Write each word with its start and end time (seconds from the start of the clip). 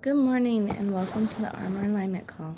Good 0.00 0.14
morning 0.14 0.70
and 0.70 0.94
welcome 0.94 1.26
to 1.26 1.40
the 1.42 1.52
Armor 1.56 1.84
Alignment 1.84 2.28
Call. 2.28 2.56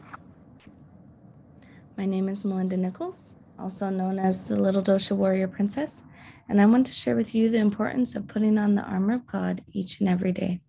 My 1.96 2.04
name 2.04 2.28
is 2.28 2.44
Melinda 2.44 2.76
Nichols, 2.76 3.34
also 3.58 3.88
known 3.88 4.18
as 4.18 4.44
the 4.44 4.60
Little 4.60 4.82
Dosha 4.82 5.16
Warrior 5.16 5.48
Princess, 5.48 6.02
and 6.50 6.60
I 6.60 6.66
want 6.66 6.86
to 6.88 6.92
share 6.92 7.16
with 7.16 7.34
you 7.34 7.48
the 7.48 7.56
importance 7.56 8.14
of 8.14 8.28
putting 8.28 8.58
on 8.58 8.74
the 8.74 8.82
armor 8.82 9.14
of 9.14 9.26
God 9.26 9.64
each 9.72 10.00
and 10.00 10.08
every 10.10 10.32
day. 10.32 10.60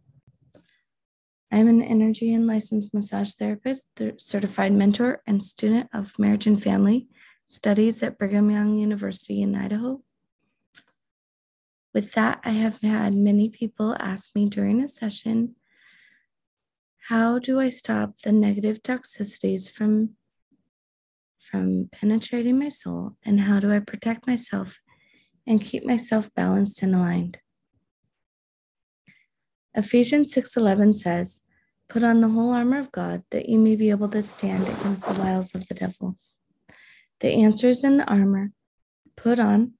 I 1.52 1.57
am 1.57 1.67
an 1.67 1.81
energy 1.81 2.34
and 2.34 2.47
licensed 2.47 2.93
massage 2.93 3.33
therapist, 3.33 3.89
certified 4.15 4.71
mentor, 4.71 5.21
and 5.27 5.43
student 5.43 5.89
of 5.93 6.17
marriage 6.17 6.47
and 6.47 6.63
family 6.63 7.09
studies 7.45 8.01
at 8.01 8.17
Brigham 8.17 8.49
Young 8.49 8.79
University 8.79 9.41
in 9.41 9.55
Idaho. 9.55 10.01
With 11.93 12.13
that, 12.13 12.39
I 12.45 12.51
have 12.51 12.79
had 12.79 13.13
many 13.13 13.49
people 13.49 13.93
ask 13.99 14.33
me 14.33 14.45
during 14.45 14.79
a 14.79 14.88
session 14.88 15.55
how 17.07 17.39
do 17.39 17.59
I 17.59 17.69
stop 17.69 18.19
the 18.21 18.31
negative 18.31 18.83
toxicities 18.83 19.69
from 19.69 20.11
from 21.39 21.89
penetrating 21.91 22.59
my 22.59 22.69
soul 22.69 23.17
and 23.25 23.39
how 23.39 23.59
do 23.59 23.71
I 23.71 23.79
protect 23.79 24.27
myself 24.27 24.79
and 25.47 25.59
keep 25.59 25.83
myself 25.83 26.31
balanced 26.35 26.83
and 26.83 26.95
aligned? 26.95 27.39
Ephesians 29.73 30.31
6:11 30.33 30.93
says, 30.93 31.41
"Put 31.87 32.03
on 32.03 32.21
the 32.21 32.29
whole 32.29 32.51
armor 32.51 32.77
of 32.77 32.91
God 32.91 33.23
that 33.31 33.49
you 33.49 33.57
may 33.57 33.75
be 33.75 33.89
able 33.89 34.09
to 34.09 34.21
stand 34.21 34.63
against 34.63 35.05
the 35.05 35.19
wiles 35.19 35.55
of 35.55 35.67
the 35.67 35.75
devil." 35.75 36.17
The 37.21 37.29
answer 37.29 37.69
is 37.69 37.83
in 37.83 37.97
the 37.97 38.09
armor. 38.09 38.52
Put 39.15 39.39
on, 39.39 39.73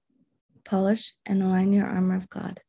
polish, 0.64 1.14
and 1.26 1.44
align 1.44 1.74
your 1.74 1.88
armor 1.88 2.16
of 2.16 2.30
God. 2.30 2.62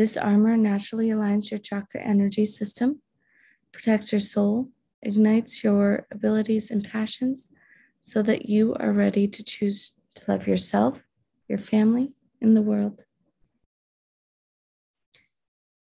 This 0.00 0.16
armor 0.16 0.56
naturally 0.56 1.08
aligns 1.08 1.50
your 1.50 1.60
chakra 1.60 2.00
energy 2.00 2.46
system, 2.46 3.02
protects 3.70 4.12
your 4.12 4.20
soul, 4.22 4.70
ignites 5.02 5.62
your 5.62 6.06
abilities 6.10 6.70
and 6.70 6.82
passions 6.82 7.50
so 8.00 8.22
that 8.22 8.48
you 8.48 8.74
are 8.80 8.94
ready 8.94 9.28
to 9.28 9.44
choose 9.44 9.92
to 10.14 10.22
love 10.26 10.48
yourself, 10.48 11.02
your 11.48 11.58
family, 11.58 12.14
and 12.40 12.56
the 12.56 12.62
world. 12.62 13.02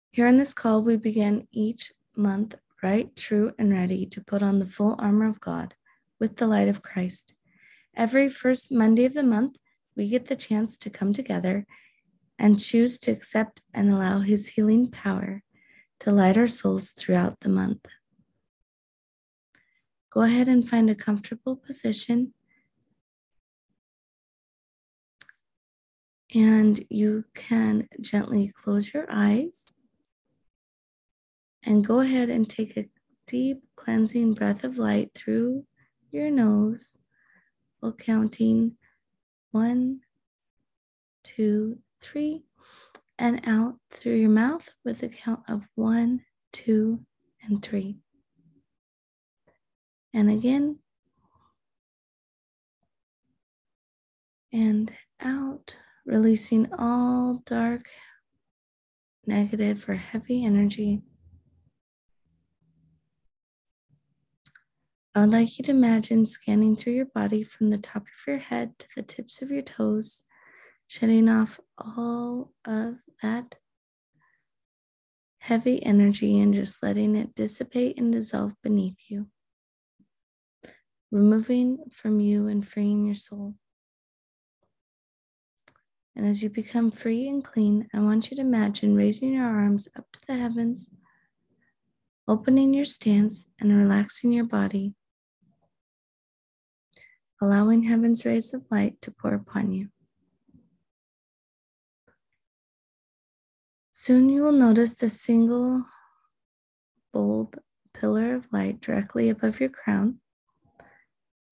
Here 0.10 0.26
in 0.26 0.38
this 0.38 0.56
call, 0.56 0.82
we 0.82 0.98
begin 0.98 1.48
each 1.52 1.92
month 2.16 2.56
right, 2.82 3.16
true, 3.16 3.54
and 3.60 3.72
ready 3.72 4.08
to 4.08 4.22
put 4.22 4.42
on 4.42 4.58
the 4.58 4.66
full 4.66 4.96
armor 4.98 5.28
of 5.28 5.40
God 5.40 5.76
with 6.20 6.38
the 6.38 6.48
light 6.48 6.70
of 6.70 6.82
Christ. 6.82 7.36
Every 7.96 8.30
first 8.30 8.72
Monday 8.72 9.06
of 9.06 9.14
the 9.14 9.22
month, 9.22 9.58
we 9.96 10.10
get 10.10 10.26
the 10.26 10.36
chance 10.36 10.76
to 10.78 10.90
come 10.90 11.14
together 11.14 11.68
and 12.40 12.60
choose 12.60 12.98
to 13.00 13.12
accept 13.12 13.62
and 13.74 13.92
allow 13.92 14.20
His 14.20 14.48
healing 14.48 14.90
power 14.92 15.44
to 16.00 16.12
light 16.12 16.38
our 16.38 16.48
souls 16.48 16.92
throughout 16.92 17.40
the 17.40 17.50
month. 17.50 17.86
Go 20.12 20.22
ahead 20.22 20.48
and 20.48 20.68
find 20.68 20.90
a 20.90 20.96
comfortable 20.96 21.56
position. 21.56 22.34
And 26.34 26.80
you 26.90 27.26
can 27.34 27.88
gently 28.02 28.52
close 28.64 28.94
your 28.94 29.06
eyes 29.10 29.76
and 31.66 31.86
go 31.86 32.00
ahead 32.00 32.30
and 32.30 32.50
take 32.50 32.78
a 32.78 32.90
deep 33.28 33.62
cleansing 33.76 34.34
breath 34.34 34.64
of 34.64 34.78
light 34.78 35.12
through 35.14 35.66
your 36.12 36.32
nose 36.32 36.98
while 37.80 37.94
counting 37.94 38.76
one, 39.52 40.00
two, 41.24 41.80
three, 42.02 42.44
and 43.20 43.48
out 43.48 43.76
through 43.92 44.16
your 44.16 44.30
mouth 44.30 44.70
with 44.86 45.04
a 45.04 45.10
count 45.10 45.42
of 45.48 45.64
one, 45.76 46.22
two, 46.52 47.00
and 47.44 47.62
three. 47.64 47.98
And 50.14 50.30
again, 50.30 50.80
and 54.54 54.92
out, 55.20 55.78
releasing 56.06 56.72
all 56.74 57.42
dark, 57.46 57.90
negative, 59.26 59.88
or 59.88 59.96
heavy 59.96 60.46
energy. 60.46 61.02
I 65.14 65.22
would 65.22 65.32
like 65.32 65.58
you 65.58 65.64
to 65.66 65.72
imagine 65.72 66.28
scanning 66.28 66.76
through 66.76 66.94
your 66.94 67.08
body 67.14 67.44
from 67.44 67.72
the 67.72 67.80
top 67.80 68.04
of 68.04 68.28
your 68.28 68.38
head 68.38 68.78
to 68.78 68.88
the 68.96 69.02
tips 69.02 69.42
of 69.42 69.50
your 69.50 69.64
toes 69.64 70.22
shedding 70.88 71.28
off 71.28 71.60
all 71.78 72.52
of 72.66 72.96
that 73.22 73.56
heavy 75.40 75.82
energy 75.84 76.40
and 76.40 76.54
just 76.54 76.84
letting 76.84 77.16
it 77.16 77.34
dissipate 77.34 78.00
and 78.00 78.12
dissolve 78.12 78.54
beneath 78.64 78.98
you, 79.08 79.28
removing 81.12 81.78
from 81.92 82.20
you 82.20 82.48
and 82.48 82.68
freeing 82.68 83.06
your 83.06 83.16
soul. 83.16 83.56
And 86.16 86.26
as 86.26 86.42
you 86.42 86.50
become 86.50 86.90
free 86.90 87.28
and 87.28 87.44
clean, 87.44 87.88
I 87.94 88.00
want 88.00 88.32
you 88.32 88.36
to 88.38 88.42
imagine 88.42 88.96
raising 88.96 89.34
your 89.34 89.46
arms 89.46 89.88
up 89.96 90.06
to 90.12 90.20
the 90.28 90.34
heavens, 90.34 90.90
opening 92.28 92.74
your 92.74 92.86
stance, 92.86 93.48
and 93.60 93.72
relaxing 93.78 94.32
your 94.32 94.46
body, 94.46 94.96
allowing 97.40 97.84
heaven's 97.84 98.26
rays 98.26 98.54
of 98.54 98.64
light 98.72 99.00
to 99.02 99.12
pour 99.12 99.36
upon 99.36 99.72
you. 99.72 99.90
Soon 104.00 104.30
you 104.30 104.44
will 104.44 104.52
notice 104.52 105.02
a 105.02 105.10
single 105.10 105.84
bold 107.12 107.58
pillar 107.96 108.36
of 108.36 108.48
light 108.54 108.80
directly 108.80 109.30
above 109.30 109.60
your 109.60 109.70
crown. 109.70 110.20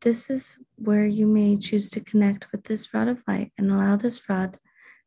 This 0.01 0.29
is 0.29 0.55
where 0.75 1.07
you 1.07 1.25
may 1.25 1.57
choose 1.57 1.89
to 1.89 2.01
connect 2.01 2.51
with 2.51 2.65
this 2.65 2.93
rod 2.93 3.07
of 3.07 3.23
light 3.27 3.51
and 3.57 3.71
allow 3.71 3.95
this 3.95 4.29
rod 4.29 4.59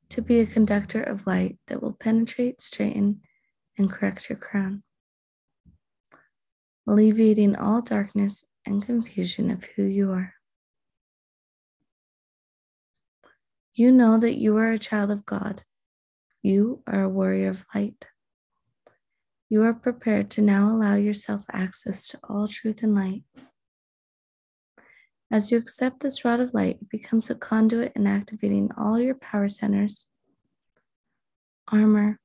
to 0.09 0.21
be 0.21 0.41
a 0.41 0.47
conductor 0.47 1.01
of 1.01 1.29
light 1.29 1.57
that 1.69 1.81
will 1.81 1.93
penetrate, 1.93 2.61
straighten, 2.61 3.21
and 3.79 3.89
correct 3.89 4.29
your 4.29 4.39
crown, 4.39 4.83
alleviating 6.89 7.55
all 7.55 7.83
darkness 7.83 8.45
and 8.67 8.85
confusion 8.85 9.53
of 9.53 9.63
who 9.63 9.85
you 9.85 10.11
are. 10.11 10.35
You 13.75 13.93
know 13.93 14.19
that 14.19 14.41
you 14.41 14.57
are 14.57 14.73
a 14.73 14.79
child 14.79 15.13
of 15.13 15.25
God 15.25 15.63
you 16.49 16.83
are 16.87 17.03
a 17.03 17.09
warrior 17.09 17.51
of 17.51 17.67
light. 17.75 18.07
You 19.51 19.65
are 19.65 19.75
prepared 19.75 20.31
to 20.31 20.43
now 20.43 20.75
allow 20.75 20.95
yourself 20.95 21.45
access 21.53 22.09
to 22.09 22.21
all 22.27 22.49
truth 22.49 22.83
and 22.83 22.95
light. 22.95 23.23
As 25.31 25.53
you 25.53 25.59
accept 25.59 26.01
this 26.01 26.25
rod 26.25 26.41
of 26.41 26.55
light, 26.55 26.79
it 26.81 26.89
becomes 26.89 27.29
a 27.29 27.35
conduit 27.35 27.93
in 27.95 28.07
activating 28.07 28.71
all 28.79 28.99
your 28.99 29.15
power 29.15 29.49
centers, 29.49 30.07
armor, 31.71 32.19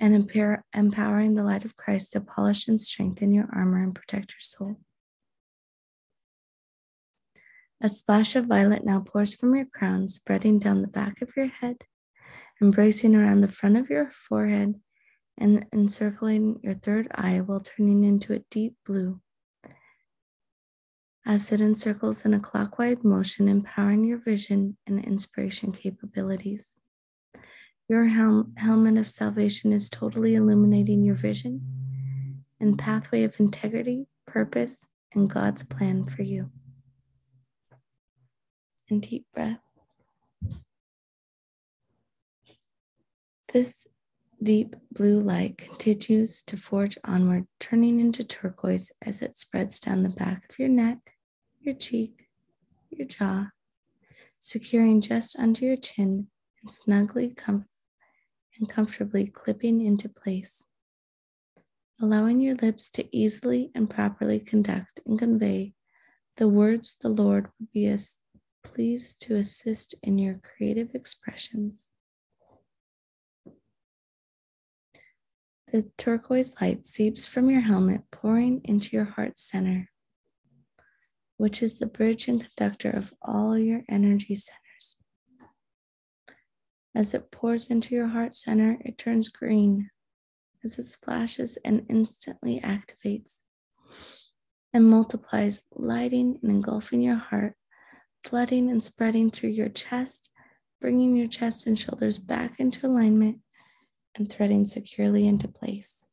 and 0.00 0.12
empower, 0.12 0.64
empowering 0.74 1.34
the 1.34 1.44
light 1.44 1.64
of 1.64 1.76
Christ 1.76 2.12
to 2.12 2.20
polish 2.20 2.66
and 2.66 2.80
strengthen 2.80 3.32
your 3.32 3.48
armor 3.52 3.84
and 3.84 3.94
protect 3.94 4.32
your 4.32 4.40
soul. 4.40 4.80
A 7.80 7.88
splash 7.88 8.34
of 8.34 8.46
violet 8.46 8.84
now 8.84 8.98
pours 8.98 9.32
from 9.32 9.54
your 9.54 9.66
crown, 9.66 10.08
spreading 10.08 10.58
down 10.58 10.82
the 10.82 10.88
back 10.88 11.22
of 11.22 11.36
your 11.36 11.46
head 11.46 11.84
embracing 12.60 13.14
around 13.14 13.40
the 13.40 13.48
front 13.48 13.76
of 13.76 13.90
your 13.90 14.10
forehead 14.10 14.74
and 15.38 15.66
encircling 15.72 16.60
your 16.62 16.74
third 16.74 17.08
eye 17.14 17.40
while 17.40 17.60
turning 17.60 18.04
into 18.04 18.32
a 18.32 18.44
deep 18.50 18.74
blue. 18.86 19.20
As 21.26 21.50
it 21.52 21.60
encircles 21.60 22.24
in 22.24 22.34
a 22.34 22.40
clockwise 22.40 23.02
motion, 23.02 23.48
empowering 23.48 24.04
your 24.04 24.18
vision 24.18 24.76
and 24.86 25.04
inspiration 25.04 25.72
capabilities. 25.72 26.76
Your 27.88 28.06
hel- 28.06 28.50
helmet 28.56 28.96
of 28.96 29.08
salvation 29.08 29.72
is 29.72 29.90
totally 29.90 30.34
illuminating 30.34 31.04
your 31.04 31.16
vision 31.16 31.60
and 32.60 32.78
pathway 32.78 33.24
of 33.24 33.38
integrity, 33.38 34.06
purpose, 34.26 34.88
and 35.14 35.28
God's 35.28 35.62
plan 35.62 36.06
for 36.06 36.22
you. 36.22 36.50
And 38.88 39.02
deep 39.02 39.26
breath. 39.34 39.65
This 43.52 43.86
deep 44.42 44.76
blue 44.92 45.20
light 45.20 45.58
continues 45.58 46.42
to 46.44 46.56
forge 46.56 46.98
onward, 47.04 47.46
turning 47.60 48.00
into 48.00 48.24
turquoise 48.24 48.92
as 49.02 49.22
it 49.22 49.36
spreads 49.36 49.80
down 49.80 50.02
the 50.02 50.10
back 50.10 50.46
of 50.50 50.58
your 50.58 50.68
neck, 50.68 50.98
your 51.60 51.74
cheek, 51.74 52.28
your 52.90 53.06
jaw, 53.06 53.50
securing 54.40 55.00
just 55.00 55.38
under 55.38 55.64
your 55.64 55.76
chin 55.76 56.28
and 56.62 56.72
snugly 56.72 57.30
com- 57.30 57.66
and 58.58 58.68
comfortably 58.68 59.26
clipping 59.26 59.80
into 59.80 60.08
place, 60.08 60.66
allowing 62.00 62.40
your 62.40 62.56
lips 62.56 62.90
to 62.90 63.16
easily 63.16 63.70
and 63.74 63.88
properly 63.88 64.40
conduct 64.40 65.00
and 65.06 65.18
convey 65.18 65.72
the 66.36 66.48
words 66.48 66.96
the 67.00 67.08
Lord 67.08 67.48
would 67.58 67.72
be 67.72 67.86
as 67.86 68.16
pleased 68.62 69.22
to 69.22 69.36
assist 69.36 69.94
in 70.02 70.18
your 70.18 70.40
creative 70.42 70.94
expressions. 70.94 71.90
The 75.76 75.90
turquoise 75.98 76.58
light 76.58 76.86
seeps 76.86 77.26
from 77.26 77.50
your 77.50 77.60
helmet, 77.60 78.00
pouring 78.10 78.62
into 78.64 78.96
your 78.96 79.04
heart 79.04 79.36
center, 79.36 79.90
which 81.36 81.62
is 81.62 81.78
the 81.78 81.84
bridge 81.84 82.28
and 82.28 82.40
conductor 82.40 82.88
of 82.88 83.12
all 83.20 83.58
your 83.58 83.82
energy 83.86 84.36
centers. 84.36 84.96
As 86.94 87.12
it 87.12 87.30
pours 87.30 87.70
into 87.70 87.94
your 87.94 88.06
heart 88.06 88.32
center, 88.32 88.78
it 88.86 88.96
turns 88.96 89.28
green 89.28 89.90
as 90.64 90.78
it 90.78 90.84
splashes 90.84 91.58
and 91.58 91.84
instantly 91.90 92.58
activates 92.60 93.42
and 94.72 94.88
multiplies, 94.88 95.66
lighting 95.72 96.38
and 96.42 96.52
engulfing 96.52 97.02
your 97.02 97.16
heart, 97.16 97.54
flooding 98.24 98.70
and 98.70 98.82
spreading 98.82 99.30
through 99.30 99.50
your 99.50 99.68
chest, 99.68 100.30
bringing 100.80 101.14
your 101.14 101.28
chest 101.28 101.66
and 101.66 101.78
shoulders 101.78 102.16
back 102.16 102.60
into 102.60 102.86
alignment 102.86 103.40
and 104.18 104.30
threading 104.30 104.66
securely 104.66 105.26
into 105.26 105.48
place, 105.48 106.08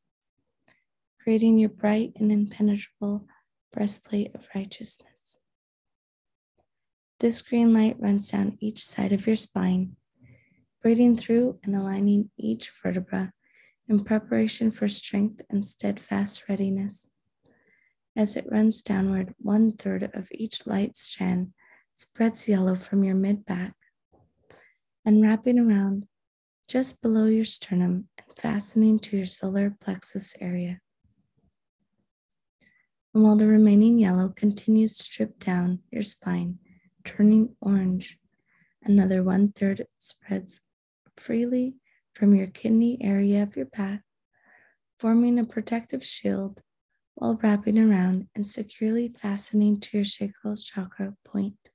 creating 1.20 1.58
your 1.58 1.68
bright 1.68 2.12
and 2.16 2.30
impenetrable 2.30 3.26
breastplate 3.72 4.34
of 4.34 4.48
righteousness. 4.54 5.38
This 7.20 7.42
green 7.42 7.72
light 7.72 7.96
runs 7.98 8.30
down 8.30 8.58
each 8.60 8.84
side 8.84 9.12
of 9.12 9.26
your 9.26 9.36
spine, 9.36 9.96
breathing 10.82 11.16
through 11.16 11.58
and 11.64 11.74
aligning 11.74 12.30
each 12.36 12.70
vertebra 12.82 13.32
in 13.88 14.04
preparation 14.04 14.70
for 14.70 14.88
strength 14.88 15.42
and 15.50 15.66
steadfast 15.66 16.48
readiness. 16.48 17.08
As 18.16 18.36
it 18.36 18.50
runs 18.50 18.82
downward, 18.82 19.34
one 19.38 19.72
third 19.72 20.10
of 20.14 20.28
each 20.32 20.66
light 20.66 20.96
strand 20.96 21.52
spreads 21.94 22.48
yellow 22.48 22.76
from 22.76 23.04
your 23.04 23.14
mid 23.14 23.44
back 23.44 23.74
and 25.04 25.22
wrapping 25.22 25.58
around 25.58 26.06
just 26.74 27.00
below 27.00 27.26
your 27.26 27.44
sternum 27.44 28.08
and 28.18 28.36
fastening 28.36 28.98
to 28.98 29.16
your 29.16 29.26
solar 29.26 29.76
plexus 29.80 30.34
area. 30.40 30.80
And 33.14 33.22
while 33.22 33.36
the 33.36 33.46
remaining 33.46 33.96
yellow 34.00 34.30
continues 34.30 34.98
to 34.98 35.08
drip 35.08 35.38
down 35.38 35.78
your 35.92 36.02
spine, 36.02 36.58
turning 37.04 37.54
orange, 37.60 38.18
another 38.82 39.22
one 39.22 39.52
third 39.52 39.86
spreads 39.98 40.60
freely 41.16 41.76
from 42.12 42.34
your 42.34 42.48
kidney 42.48 42.98
area 43.00 43.44
of 43.44 43.54
your 43.54 43.66
back, 43.66 44.02
forming 44.98 45.38
a 45.38 45.44
protective 45.44 46.04
shield 46.04 46.60
while 47.14 47.38
wrapping 47.40 47.78
around 47.78 48.26
and 48.34 48.44
securely 48.44 49.14
fastening 49.16 49.78
to 49.78 49.98
your 49.98 50.04
sacral 50.04 50.56
chakra 50.56 51.14
point. 51.24 51.70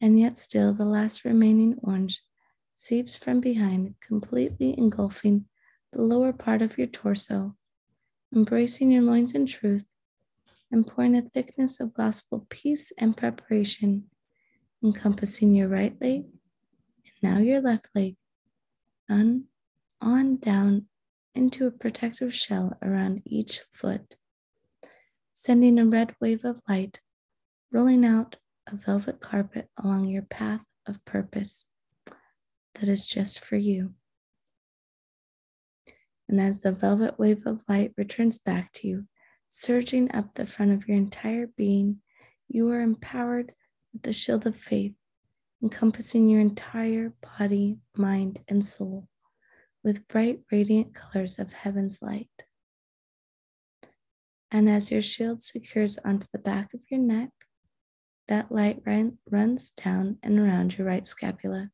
And 0.00 0.18
yet, 0.18 0.38
still, 0.38 0.72
the 0.72 0.86
last 0.86 1.26
remaining 1.26 1.76
orange 1.82 2.22
seeps 2.74 3.16
from 3.16 3.40
behind, 3.40 3.94
completely 4.00 4.78
engulfing 4.78 5.46
the 5.92 6.02
lower 6.02 6.32
part 6.32 6.62
of 6.62 6.78
your 6.78 6.86
torso, 6.86 7.54
embracing 8.34 8.90
your 8.90 9.02
loins 9.02 9.34
in 9.34 9.46
truth, 9.46 9.86
and 10.70 10.86
pouring 10.86 11.14
a 11.14 11.22
thickness 11.22 11.80
of 11.80 11.92
gospel 11.94 12.46
peace 12.48 12.92
and 12.98 13.16
preparation, 13.16 14.04
encompassing 14.82 15.54
your 15.54 15.68
right 15.68 16.00
leg 16.00 16.24
and 17.04 17.12
now 17.22 17.38
your 17.38 17.60
left 17.60 17.88
leg, 17.94 18.16
on, 19.10 19.44
on 20.00 20.36
down 20.36 20.86
into 21.34 21.66
a 21.66 21.70
protective 21.70 22.34
shell 22.34 22.76
around 22.82 23.22
each 23.24 23.60
foot, 23.70 24.16
sending 25.32 25.78
a 25.78 25.86
red 25.86 26.14
wave 26.20 26.44
of 26.44 26.60
light 26.68 27.00
rolling 27.70 28.04
out 28.04 28.36
a 28.66 28.76
velvet 28.76 29.20
carpet 29.20 29.68
along 29.82 30.06
your 30.06 30.22
path 30.22 30.62
of 30.86 31.04
purpose 31.04 31.66
that 32.74 32.88
is 32.88 33.06
just 33.06 33.40
for 33.40 33.56
you. 33.56 33.94
And 36.28 36.40
as 36.40 36.62
the 36.62 36.72
velvet 36.72 37.18
wave 37.18 37.46
of 37.46 37.62
light 37.68 37.92
returns 37.96 38.38
back 38.38 38.72
to 38.74 38.88
you, 38.88 39.06
surging 39.48 40.14
up 40.14 40.34
the 40.34 40.46
front 40.46 40.72
of 40.72 40.88
your 40.88 40.96
entire 40.96 41.46
being, 41.56 41.98
you 42.48 42.70
are 42.70 42.80
empowered 42.80 43.52
with 43.92 44.02
the 44.02 44.12
shield 44.12 44.46
of 44.46 44.56
faith, 44.56 44.94
encompassing 45.62 46.28
your 46.28 46.40
entire 46.40 47.12
body, 47.38 47.78
mind, 47.96 48.40
and 48.48 48.64
soul 48.64 49.08
with 49.84 50.06
bright, 50.08 50.40
radiant 50.50 50.94
colors 50.94 51.38
of 51.38 51.52
heaven's 51.52 52.00
light. 52.00 52.30
And 54.50 54.68
as 54.68 54.90
your 54.90 55.02
shield 55.02 55.42
secures 55.42 55.98
onto 55.98 56.26
the 56.32 56.38
back 56.38 56.74
of 56.74 56.80
your 56.90 57.00
neck, 57.00 57.30
that 58.28 58.52
light 58.52 58.82
run, 58.86 59.18
runs 59.30 59.70
down 59.70 60.18
and 60.22 60.38
around 60.38 60.78
your 60.78 60.86
right 60.86 61.06
scapula, 61.06 61.70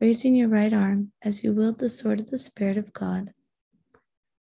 raising 0.00 0.34
your 0.34 0.48
right 0.48 0.72
arm 0.72 1.10
as 1.22 1.42
you 1.42 1.52
wield 1.52 1.78
the 1.78 1.90
sword 1.90 2.20
of 2.20 2.30
the 2.30 2.38
Spirit 2.38 2.76
of 2.76 2.92
God. 2.92 3.32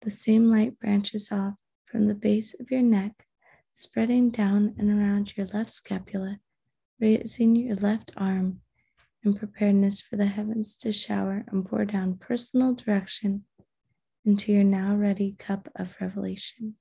The 0.00 0.10
same 0.10 0.50
light 0.50 0.78
branches 0.78 1.30
off 1.30 1.54
from 1.84 2.06
the 2.06 2.14
base 2.14 2.54
of 2.58 2.70
your 2.70 2.82
neck, 2.82 3.26
spreading 3.72 4.30
down 4.30 4.74
and 4.78 4.90
around 4.90 5.36
your 5.36 5.46
left 5.46 5.72
scapula, 5.72 6.38
raising 6.98 7.56
your 7.56 7.76
left 7.76 8.10
arm 8.16 8.60
in 9.22 9.34
preparedness 9.34 10.00
for 10.00 10.16
the 10.16 10.26
heavens 10.26 10.76
to 10.76 10.92
shower 10.92 11.44
and 11.48 11.66
pour 11.66 11.84
down 11.84 12.16
personal 12.16 12.74
direction 12.74 13.44
into 14.24 14.52
your 14.52 14.64
now 14.64 14.94
ready 14.94 15.34
cup 15.38 15.68
of 15.76 15.94
revelation. 16.00 16.76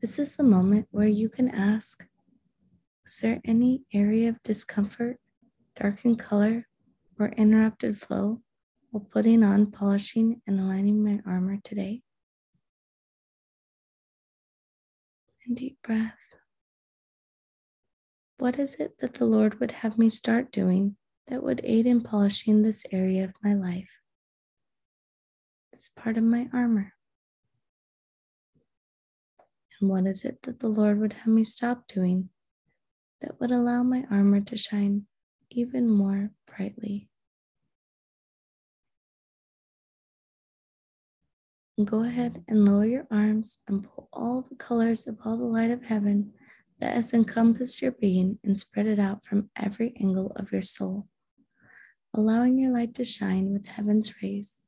This 0.00 0.20
is 0.20 0.36
the 0.36 0.44
moment 0.44 0.86
where 0.92 1.08
you 1.08 1.28
can 1.28 1.48
ask 1.48 2.06
Was 3.02 3.18
there 3.18 3.40
any 3.44 3.82
area 3.92 4.28
of 4.28 4.40
discomfort, 4.44 5.18
darkened 5.74 6.20
color, 6.20 6.68
or 7.18 7.30
interrupted 7.30 8.00
flow 8.00 8.40
while 8.90 9.04
putting 9.10 9.42
on, 9.42 9.72
polishing, 9.72 10.40
and 10.46 10.60
aligning 10.60 11.02
my 11.02 11.20
armor 11.26 11.58
today? 11.64 12.02
And 15.44 15.56
deep 15.56 15.78
breath. 15.82 16.14
What 18.36 18.56
is 18.56 18.76
it 18.76 18.98
that 18.98 19.14
the 19.14 19.26
Lord 19.26 19.58
would 19.58 19.72
have 19.72 19.98
me 19.98 20.10
start 20.10 20.52
doing 20.52 20.96
that 21.26 21.42
would 21.42 21.60
aid 21.64 21.86
in 21.86 22.02
polishing 22.02 22.62
this 22.62 22.86
area 22.92 23.24
of 23.24 23.32
my 23.42 23.54
life? 23.54 23.98
This 25.72 25.90
part 25.96 26.16
of 26.16 26.22
my 26.22 26.48
armor. 26.52 26.92
And 29.80 29.90
what 29.90 30.06
is 30.06 30.24
it 30.24 30.42
that 30.42 30.60
the 30.60 30.68
Lord 30.68 30.98
would 30.98 31.12
have 31.12 31.26
me 31.26 31.44
stop 31.44 31.86
doing 31.86 32.30
that 33.20 33.40
would 33.40 33.50
allow 33.50 33.82
my 33.82 34.04
armor 34.10 34.40
to 34.40 34.56
shine 34.56 35.06
even 35.50 35.88
more 35.88 36.30
brightly? 36.46 37.08
Go 41.84 42.02
ahead 42.02 42.42
and 42.48 42.68
lower 42.68 42.86
your 42.86 43.06
arms 43.08 43.60
and 43.68 43.84
pull 43.84 44.08
all 44.12 44.42
the 44.42 44.56
colors 44.56 45.06
of 45.06 45.16
all 45.24 45.36
the 45.36 45.44
light 45.44 45.70
of 45.70 45.84
heaven 45.84 46.32
that 46.80 46.94
has 46.94 47.14
encompassed 47.14 47.80
your 47.80 47.92
being 47.92 48.38
and 48.42 48.58
spread 48.58 48.86
it 48.86 48.98
out 48.98 49.24
from 49.24 49.50
every 49.54 49.94
angle 50.00 50.32
of 50.34 50.50
your 50.50 50.62
soul, 50.62 51.06
allowing 52.14 52.58
your 52.58 52.72
light 52.72 52.94
to 52.94 53.04
shine 53.04 53.52
with 53.52 53.68
heaven's 53.68 54.20
rays 54.22 54.60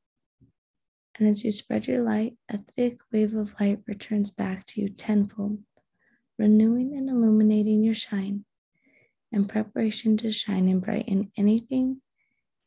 and 1.17 1.27
as 1.27 1.43
you 1.43 1.51
spread 1.51 1.87
your 1.87 2.03
light, 2.03 2.35
a 2.49 2.57
thick 2.57 2.99
wave 3.11 3.35
of 3.35 3.53
light 3.59 3.79
returns 3.87 4.31
back 4.31 4.65
to 4.65 4.81
you 4.81 4.89
tenfold, 4.89 5.59
renewing 6.37 6.95
and 6.95 7.09
illuminating 7.09 7.83
your 7.83 7.95
shine 7.95 8.45
in 9.31 9.45
preparation 9.45 10.17
to 10.17 10.31
shine 10.31 10.67
and 10.67 10.81
brighten 10.81 11.31
anything 11.37 12.01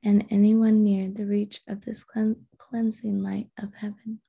and 0.02 0.26
anyone 0.30 0.82
near 0.82 1.08
the 1.08 1.26
reach 1.26 1.60
of 1.68 1.84
this 1.84 2.04
cleansing 2.58 3.22
light 3.22 3.48
of 3.58 3.74
heaven 3.74 4.20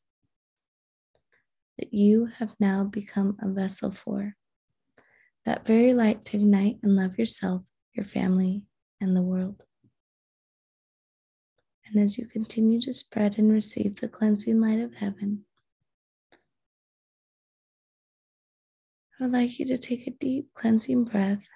that 1.78 1.94
you 1.94 2.26
have 2.38 2.56
now 2.60 2.84
become 2.84 3.38
a 3.42 3.50
vessel 3.50 3.92
for. 3.92 4.36
That 5.46 5.66
very 5.66 5.94
light 5.94 6.26
to 6.26 6.38
ignite 6.38 6.80
and 6.82 6.96
love 6.96 7.20
yourself, 7.20 7.62
your 7.94 8.06
family, 8.06 8.64
and 9.02 9.16
the 9.16 9.22
world. 9.22 9.64
And 11.88 12.02
as 12.02 12.18
you 12.18 12.26
continue 12.26 12.82
to 12.82 12.94
spread 12.94 13.38
and 13.38 13.52
receive 13.52 13.98
the 13.98 14.08
cleansing 14.08 14.60
light 14.60 14.80
of 14.80 14.96
heaven, 14.96 15.46
I 19.20 19.24
would 19.24 19.34
like 19.34 19.60
you 19.60 19.66
to 19.68 19.78
take 19.78 20.08
a 20.08 20.12
deep 20.12 20.50
cleansing 20.54 21.06
breath. 21.06 21.48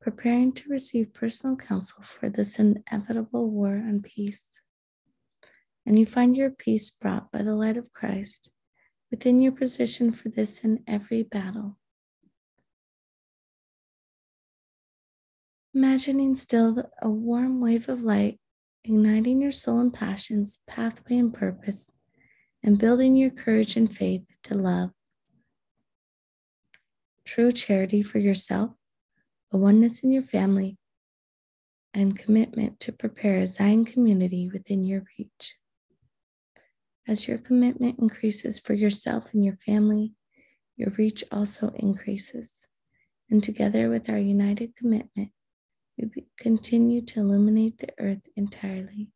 Preparing 0.00 0.52
to 0.52 0.70
receive 0.70 1.12
personal 1.12 1.56
counsel 1.56 2.04
for 2.04 2.30
this 2.30 2.60
inevitable 2.60 3.50
war 3.50 3.72
on 3.74 4.00
peace. 4.00 4.62
And 5.84 5.98
you 5.98 6.06
find 6.06 6.36
your 6.36 6.50
peace 6.50 6.90
brought 6.90 7.32
by 7.32 7.42
the 7.42 7.56
light 7.56 7.76
of 7.76 7.92
Christ 7.92 8.52
within 9.10 9.40
your 9.40 9.52
position 9.52 10.12
for 10.12 10.28
this 10.28 10.64
in 10.64 10.82
every 10.86 11.22
battle. 11.22 11.76
Imagining 15.74 16.36
still 16.36 16.90
a 17.02 17.08
warm 17.08 17.60
wave 17.60 17.88
of 17.88 18.02
light 18.02 18.40
igniting 18.86 19.42
your 19.42 19.52
soul 19.52 19.80
and 19.80 19.92
passions, 19.92 20.60
pathway 20.68 21.18
and 21.18 21.34
purpose, 21.34 21.90
and 22.62 22.78
building 22.78 23.16
your 23.16 23.30
courage 23.30 23.76
and 23.76 23.94
faith 23.94 24.22
to 24.44 24.54
love. 24.54 24.90
True 27.24 27.50
charity 27.50 28.04
for 28.04 28.18
yourself, 28.18 28.70
a 29.52 29.56
oneness 29.56 30.04
in 30.04 30.12
your 30.12 30.22
family, 30.22 30.78
and 31.94 32.16
commitment 32.16 32.78
to 32.80 32.92
prepare 32.92 33.38
a 33.38 33.46
Zion 33.46 33.84
community 33.84 34.48
within 34.48 34.84
your 34.84 35.04
reach. 35.18 35.56
As 37.08 37.28
your 37.28 37.38
commitment 37.38 38.00
increases 38.00 38.58
for 38.58 38.74
yourself 38.74 39.32
and 39.32 39.44
your 39.44 39.56
family, 39.56 40.14
your 40.76 40.90
reach 40.90 41.22
also 41.30 41.70
increases. 41.76 42.66
And 43.30 43.42
together 43.42 43.88
with 43.88 44.10
our 44.10 44.18
united 44.18 44.74
commitment, 44.76 45.30
we 45.98 46.26
continue 46.38 47.02
to 47.02 47.20
illuminate 47.20 47.78
the 47.78 47.92
earth 47.98 48.26
entirely 48.36 49.10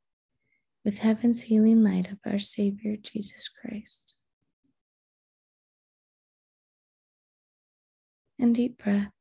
with 0.85 0.99
heaven's 0.99 1.43
healing 1.43 1.83
light 1.83 2.11
of 2.11 2.19
our 2.25 2.39
Savior 2.39 2.97
Jesus 2.97 3.49
Christ. 3.49 4.15
And 8.39 8.55
deep 8.55 8.83
breath. 8.83 9.20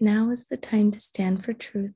Now 0.00 0.30
is 0.30 0.44
the 0.44 0.56
time 0.56 0.92
to 0.92 1.00
stand 1.00 1.44
for 1.44 1.52
truth, 1.52 1.94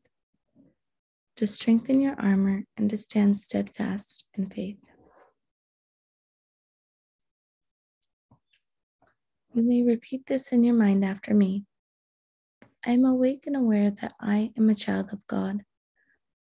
to 1.36 1.46
strengthen 1.46 2.00
your 2.00 2.20
armor, 2.20 2.64
and 2.76 2.90
to 2.90 2.96
stand 2.96 3.38
steadfast 3.38 4.26
in 4.34 4.50
faith. 4.50 4.80
You 9.54 9.62
may 9.62 9.82
repeat 9.82 10.26
this 10.26 10.50
in 10.50 10.64
your 10.64 10.74
mind 10.74 11.04
after 11.04 11.32
me. 11.32 11.64
I 12.84 12.90
am 12.90 13.04
awake 13.04 13.44
and 13.46 13.54
aware 13.54 13.92
that 13.92 14.14
I 14.20 14.52
am 14.58 14.68
a 14.68 14.74
child 14.74 15.12
of 15.12 15.24
God, 15.28 15.62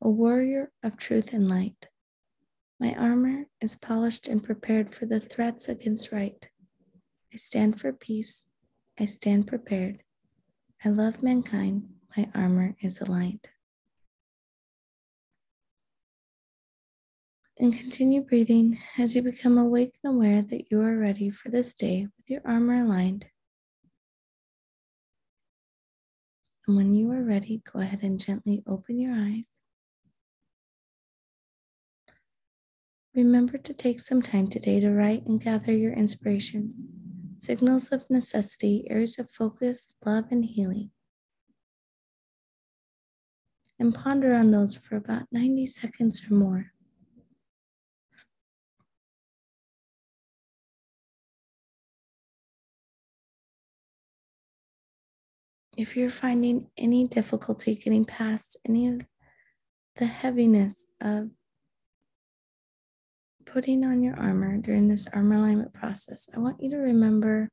a 0.01 0.09
warrior 0.09 0.73
of 0.83 0.97
truth 0.97 1.35
and 1.35 1.51
light. 1.51 1.89
My 2.79 2.95
armor 2.95 3.45
is 3.61 3.75
polished 3.75 4.29
and 4.29 4.43
prepared 4.43 4.95
for 4.95 5.05
the 5.05 5.21
threats 5.21 5.69
against 5.69 6.11
right. 6.11 6.49
I 7.35 7.37
stand 7.37 7.79
for 7.79 7.93
peace. 7.93 8.45
I 8.99 9.05
stand 9.05 9.47
prepared. 9.47 10.03
I 10.85 10.89
love 10.89 11.23
mankind. 11.23 11.89
My 12.17 12.29
armor 12.35 12.75
is 12.81 13.01
aligned. 13.01 13.49
and 17.61 17.79
continue 17.79 18.23
breathing 18.23 18.79
as 18.99 19.15
you 19.15 19.21
become 19.21 19.59
awake 19.59 19.93
and 20.03 20.15
aware 20.15 20.41
that 20.41 20.71
you 20.71 20.81
are 20.81 20.97
ready 20.97 21.29
for 21.29 21.51
this 21.51 21.75
day 21.75 22.07
with 22.17 22.31
your 22.31 22.41
armor 22.45 22.83
aligned. 22.83 23.27
And 26.67 26.77
when 26.77 26.95
you 26.95 27.11
are 27.13 27.23
ready, 27.23 27.63
go 27.71 27.81
ahead 27.81 28.03
and 28.03 28.19
gently 28.19 28.63
open 28.67 28.99
your 28.99 29.13
eyes. 29.15 29.61
Remember 33.15 33.59
to 33.59 33.75
take 33.75 34.01
some 34.01 34.23
time 34.23 34.49
today 34.49 34.81
to 34.81 34.91
write 34.91 35.27
and 35.27 35.43
gather 35.43 35.73
your 35.73 35.93
inspirations, 35.93 36.77
signals 37.41 37.91
of 37.93 38.09
necessity, 38.11 38.87
areas 38.89 39.19
of 39.19 39.31
focus, 39.31 39.95
love, 40.05 40.27
and 40.31 40.45
healing. 40.45 40.91
And 43.79 43.95
ponder 43.95 44.35
on 44.35 44.51
those 44.51 44.77
for 44.77 44.97
about 44.97 45.25
90 45.33 45.67
seconds 45.67 46.31
or 46.31 46.35
more. 46.35 46.73
if 55.81 55.97
you're 55.97 56.11
finding 56.11 56.69
any 56.77 57.07
difficulty 57.07 57.75
getting 57.75 58.05
past 58.05 58.57
any 58.69 58.89
of 58.89 59.01
the 59.97 60.05
heaviness 60.05 60.87
of 61.01 61.31
putting 63.53 63.85
on 63.85 64.03
your 64.03 64.17
armor 64.17 64.59
during 64.59 64.89
this 64.89 65.07
armor 65.13 65.37
alignment 65.37 65.73
process, 65.73 66.29
I 66.35 66.39
want 66.39 66.63
you 66.63 66.71
to 66.71 66.77
remember 66.77 67.51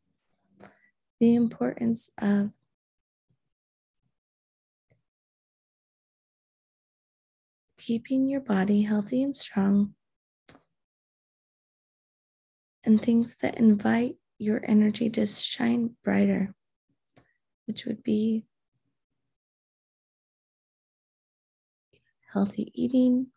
the 1.19 1.35
importance 1.35 2.09
of 2.21 2.51
keeping 7.77 8.27
your 8.27 8.41
body 8.41 8.81
healthy 8.81 9.23
and 9.23 9.35
strong 9.35 9.93
and 12.85 13.01
things 13.01 13.37
that 13.37 13.59
invite 13.59 14.15
your 14.37 14.61
energy 14.63 15.09
to 15.09 15.25
shine 15.25 15.95
brighter 16.03 16.53
which 17.65 17.85
would 17.85 18.01
be 18.01 18.45
healthy 22.31 22.71
eating, 22.73 23.27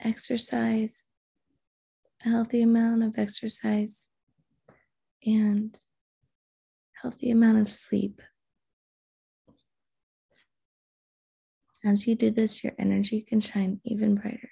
exercise, 0.00 1.08
a 2.24 2.28
healthy 2.28 2.62
amount 2.62 3.02
of 3.02 3.18
exercise, 3.18 4.08
and 5.26 5.78
healthy 7.00 7.30
amount 7.30 7.58
of 7.58 7.70
sleep. 7.70 8.20
As 11.84 12.06
you 12.06 12.14
do 12.14 12.30
this, 12.30 12.64
your 12.64 12.72
energy 12.78 13.20
can 13.20 13.40
shine 13.40 13.80
even 13.84 14.14
brighter. 14.14 14.50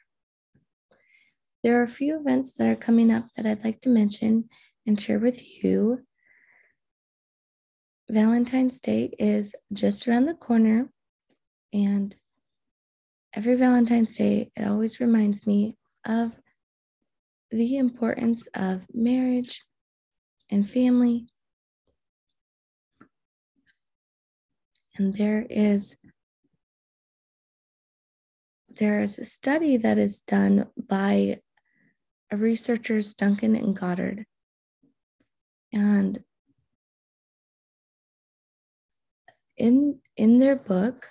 There 1.62 1.81
are 1.81 1.85
a 1.85 1.88
few 1.88 2.19
events 2.19 2.55
that 2.55 2.69
are 2.69 2.76
coming 2.76 3.11
up 3.11 3.29
that 3.37 3.47
I'd 3.47 3.64
like 3.64 3.81
to 3.83 3.88
mention 3.88 4.49
and 4.87 5.00
share 5.00 5.19
with 5.19 5.64
you 5.64 6.02
Valentine's 8.12 8.79
Day 8.79 9.14
is 9.19 9.55
just 9.73 10.07
around 10.07 10.26
the 10.26 10.35
corner. 10.35 10.91
And 11.73 12.14
every 13.33 13.55
Valentine's 13.55 14.14
Day, 14.14 14.50
it 14.55 14.67
always 14.67 15.00
reminds 15.00 15.47
me 15.47 15.79
of 16.05 16.33
the 17.52 17.76
importance 17.76 18.49
of 18.54 18.82
marriage 18.94 19.62
and 20.50 20.68
family. 20.68 21.26
And 24.97 25.14
there 25.14 25.47
is 25.49 25.97
there 28.68 29.00
is 29.00 29.18
a 29.18 29.25
study 29.25 29.76
that 29.76 29.99
is 29.99 30.23
done 30.23 30.66
by 30.88 31.40
researchers 32.32 33.12
Duncan 33.12 33.54
and 33.54 33.78
Goddard. 33.78 34.25
And 35.75 36.25
in 39.59 40.00
in 40.16 40.38
their 40.38 40.56
book 40.56 41.09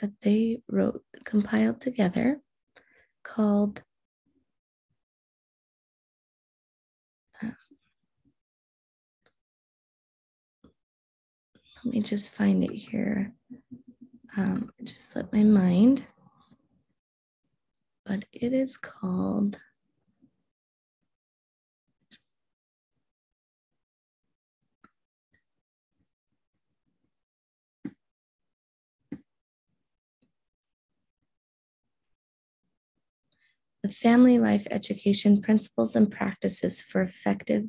that 0.00 0.12
they 0.22 0.62
wrote 0.68 1.02
compiled 1.24 1.82
together 1.82 2.40
called 3.22 3.82
let 11.84 11.94
me 11.94 12.00
just 12.00 12.30
find 12.34 12.64
it 12.64 12.72
here 12.72 13.32
um, 14.36 14.70
just 14.82 15.12
slipped 15.12 15.32
my 15.32 15.42
mind 15.42 16.04
but 18.06 18.24
it 18.32 18.52
is 18.52 18.76
called 18.76 19.58
the 33.84 33.92
Family 33.92 34.38
Life 34.38 34.66
Education 34.70 35.42
Principles 35.42 35.94
and 35.94 36.10
Practices 36.10 36.80
for 36.80 37.02
Effective 37.02 37.64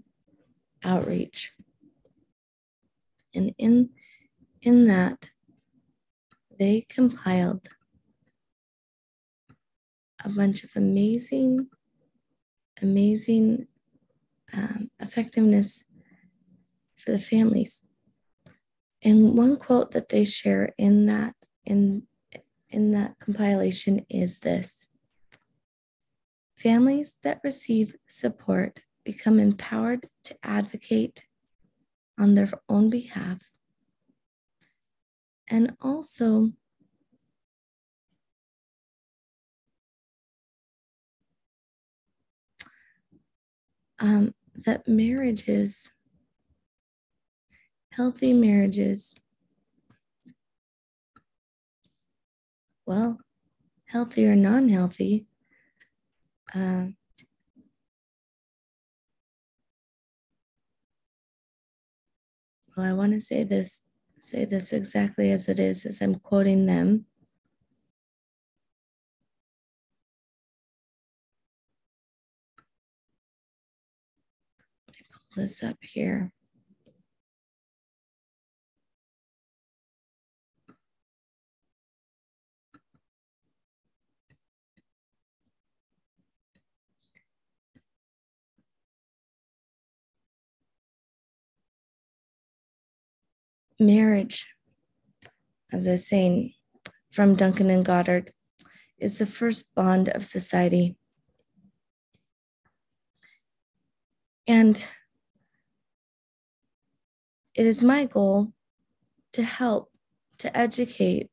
Outreach. 0.82 1.52
And 3.36 3.54
in, 3.58 3.90
in 4.62 4.86
that, 4.86 5.30
they 6.58 6.86
compiled 6.90 7.68
a 10.24 10.30
bunch 10.30 10.64
of 10.64 10.72
amazing, 10.76 11.68
amazing 12.82 13.68
um, 14.54 14.90
effectiveness 15.00 15.84
for 16.96 17.12
the 17.12 17.20
families. 17.20 17.84
And 19.04 19.38
one 19.38 19.58
quote 19.58 19.92
that 19.92 20.10
they 20.10 20.26
share 20.26 20.74
in 20.78 21.06
that 21.06 21.36
in 21.66 22.04
in 22.70 22.92
that 22.92 23.18
compilation 23.20 24.06
is 24.10 24.40
this 24.40 24.90
Families 26.58 27.18
that 27.24 27.42
receive 27.44 27.96
support 28.08 28.80
become 29.04 29.40
empowered 29.40 30.08
to 30.24 30.36
advocate 30.42 31.25
on 32.18 32.36
their 32.36 32.50
own 32.70 32.90
behalf. 32.90 33.40
And 35.50 35.76
also, 35.82 36.52
um, 44.00 44.34
that 44.66 44.88
marriages 44.88 45.92
healthy 47.92 48.34
marriages, 48.34 49.16
well, 52.86 53.18
healthy 53.86 54.28
or 54.28 54.36
non 54.36 54.68
healthy, 54.68 55.26
uh, 56.54 56.88
well, 62.76 62.86
I 62.86 62.94
want 62.94 63.14
to 63.14 63.20
say 63.20 63.44
this, 63.44 63.84
say 64.20 64.46
this 64.46 64.74
exactly 64.74 65.32
as 65.32 65.48
it 65.48 65.60
is, 65.60 65.86
as 65.86 66.02
I'm 66.02 66.16
quoting 66.16 66.66
them. 66.66 67.06
Pull 75.34 75.44
this 75.44 75.64
up 75.64 75.78
here. 75.82 76.32
Marriage, 93.80 94.48
as 95.72 95.88
I 95.88 95.92
was 95.92 96.08
saying 96.08 96.54
from 97.12 97.36
Duncan 97.36 97.70
and 97.70 97.86
Goddard, 97.86 98.32
is 98.98 99.18
the 99.18 99.26
first 99.26 99.74
bond 99.76 100.10
of 100.10 100.26
society. 100.26 100.96
And 104.48 104.88
it 107.56 107.66
is 107.66 107.82
my 107.82 108.06
goal 108.06 108.54
to 109.34 109.44
help, 109.44 109.92
to 110.40 110.56
educate 110.56 111.30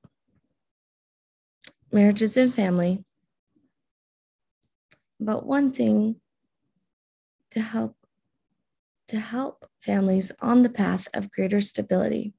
marriages 1.92 2.36
and 2.36 2.54
family 2.54 3.04
about 5.20 5.46
one 5.46 5.70
thing 5.70 6.16
to 7.50 7.60
help 7.60 7.96
to 9.08 9.18
help 9.18 9.66
families 9.80 10.32
on 10.40 10.62
the 10.62 10.70
path 10.70 11.08
of 11.14 11.30
greater 11.30 11.60
stability, 11.60 12.34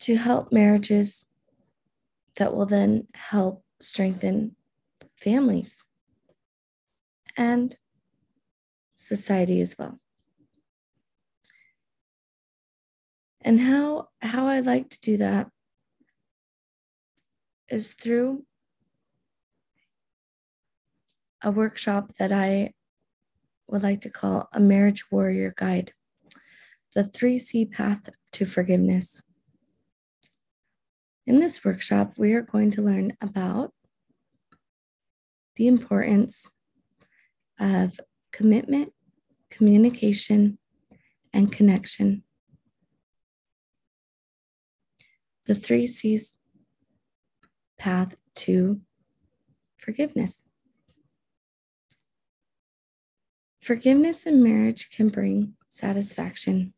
to 0.00 0.16
help 0.16 0.52
marriages 0.52 1.24
that 2.36 2.54
will 2.54 2.66
then 2.66 3.06
help 3.14 3.64
strengthen 3.80 4.56
families 5.16 5.82
and 7.36 7.76
society 8.94 9.60
as 9.60 9.76
well. 9.78 9.98
And 13.42 13.58
how 13.58 14.08
how 14.20 14.46
I 14.46 14.60
like 14.60 14.90
to 14.90 15.00
do 15.00 15.16
that 15.16 15.50
is 17.68 17.94
through 17.94 18.44
a 21.42 21.50
workshop 21.50 22.12
that 22.18 22.32
I 22.32 22.74
would 23.70 23.82
like 23.82 24.00
to 24.02 24.10
call 24.10 24.48
a 24.52 24.60
marriage 24.60 25.10
warrior 25.10 25.54
guide 25.56 25.92
the 26.94 27.04
3C 27.04 27.70
path 27.70 28.08
to 28.32 28.44
forgiveness. 28.44 29.22
In 31.26 31.38
this 31.38 31.64
workshop, 31.64 32.14
we 32.18 32.32
are 32.32 32.42
going 32.42 32.72
to 32.72 32.82
learn 32.82 33.16
about 33.20 33.72
the 35.54 35.68
importance 35.68 36.50
of 37.60 38.00
commitment, 38.32 38.92
communication, 39.50 40.58
and 41.32 41.52
connection. 41.52 42.24
The 45.46 45.54
three 45.54 45.86
C's 45.86 46.38
path 47.78 48.16
to 48.36 48.80
forgiveness. 49.78 50.44
Forgiveness 53.70 54.26
in 54.26 54.42
marriage 54.42 54.90
can 54.90 55.06
bring 55.06 55.54
satisfaction. 55.68 56.74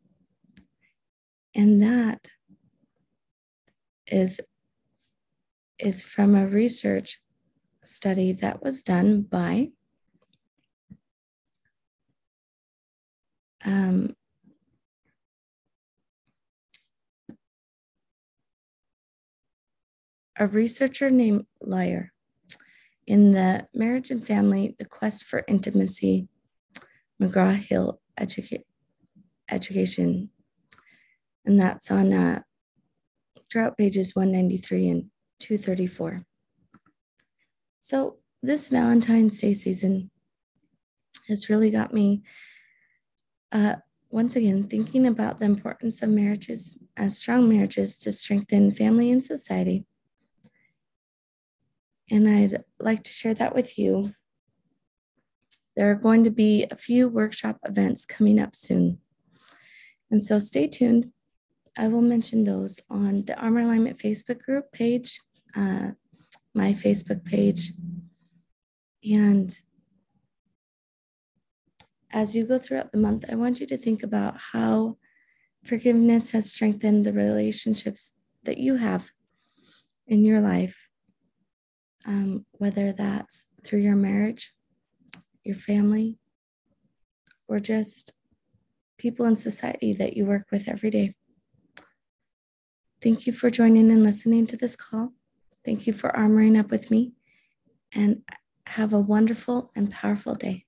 And 1.55 1.83
that 1.83 2.29
is, 4.07 4.43
is 5.79 6.03
from 6.03 6.35
a 6.35 6.47
research 6.47 7.19
study 7.83 8.33
that 8.33 8.63
was 8.63 8.83
done 8.83 9.23
by 9.23 9.71
um, 13.65 14.15
a 20.37 20.47
researcher 20.47 21.09
named 21.09 21.47
Lyer 21.63 22.13
in 23.07 23.33
the 23.33 23.67
Marriage 23.73 24.11
and 24.11 24.23
Family, 24.27 24.77
The 24.79 24.85
Quest 24.85 25.25
for 25.25 25.43
Intimacy 25.49 26.29
McGraw 27.23 27.55
Hill 27.55 28.01
Educa- 28.19 28.65
Education. 29.49 30.31
And 31.45 31.61
that's 31.61 31.91
on 31.91 32.13
uh, 32.13 32.43
throughout 33.51 33.77
pages 33.77 34.15
193 34.15 34.89
and 34.89 35.11
234. 35.41 36.25
So, 37.81 38.19
this 38.43 38.69
Valentine's 38.69 39.41
Day 39.41 39.55
season 39.55 40.11
has 41.29 41.49
really 41.49 41.71
got 41.71 41.95
me 41.95 42.23
uh, 43.53 43.77
once 44.11 44.37
again 44.37 44.65
thinking 44.65 45.07
about 45.07 45.39
the 45.39 45.45
importance 45.45 46.03
of 46.03 46.11
marriages 46.11 46.77
as 46.97 47.19
strong 47.19 47.49
marriages 47.49 47.97
to 47.99 48.13
strengthen 48.13 48.73
family 48.73 49.11
and 49.11 49.25
society. 49.25 49.85
And 52.11 52.29
I'd 52.29 52.65
like 52.81 53.05
to 53.05 53.13
share 53.13 53.35
that 53.35 53.55
with 53.55 53.79
you 53.79 54.13
there 55.77 55.91
are 55.91 55.95
going 55.95 56.25
to 56.25 56.31
be 56.31 56.67
a 56.71 56.77
few 56.77 57.09
workshop 57.09 57.59
events 57.65 58.05
coming 58.05 58.39
up 58.39 58.55
soon. 58.55 58.99
And 60.11 60.23
so 60.23 60.39
stay 60.39 60.67
tuned. 60.69 61.11
I 61.77 61.89
will 61.89 62.03
mention 62.03 62.45
those 62.45 62.81
on 62.91 63.25
the 63.25 63.39
Armor 63.39 63.61
Alignment 63.61 63.99
Facebook 63.99 64.43
group 64.43 64.71
page, 64.73 65.19
uh, 65.57 65.93
my 66.55 66.75
Facebook 66.75 67.25
page. 67.25 67.73
And 69.11 69.59
as 72.11 72.37
you 72.37 72.45
go 72.45 72.59
throughout 72.59 72.93
the 72.93 72.99
month, 72.99 73.25
I 73.31 73.37
want 73.37 73.59
you 73.59 73.67
to 73.69 73.77
think 73.79 74.03
about 74.03 74.37
how 74.37 74.99
forgiveness 75.65 76.31
has 76.33 76.51
strengthened 76.51 77.07
the 77.07 77.15
relationships 77.15 78.17
that 78.45 78.59
you 78.59 78.77
have 78.77 79.11
in 80.07 80.27
your 80.27 80.43
life, 80.43 80.91
um, 82.05 82.45
whether 82.53 82.93
that's 82.93 83.47
through 83.65 83.79
your 83.79 83.97
marriage 83.97 84.53
your 85.45 85.57
family, 85.57 86.19
or 87.49 87.59
just 87.59 88.13
people 88.99 89.27
in 89.27 89.37
society 89.37 89.93
that 89.95 90.17
you 90.17 90.25
work 90.25 90.47
with 90.51 90.69
every 90.69 90.91
day. 90.91 91.15
Thank 93.03 93.27
you 93.27 93.33
for 93.33 93.51
joining 93.51 93.91
and 93.91 94.05
listening 94.05 94.47
to 94.49 94.57
this 94.57 94.77
call. 94.77 95.13
Thank 95.65 95.87
you 95.87 95.93
for 95.93 96.11
armoring 96.11 96.59
up 96.59 96.71
with 96.71 96.91
me, 96.91 97.13
and 97.95 98.23
have 98.67 98.93
a 98.93 99.01
wonderful 99.01 99.71
and 99.75 99.91
powerful 99.91 100.35
day. 100.35 100.67